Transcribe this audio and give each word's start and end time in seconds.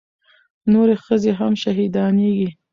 نورې 0.71 0.95
ښځې 1.05 1.31
هم 1.39 1.53
شهيدانېږي. 1.63 2.49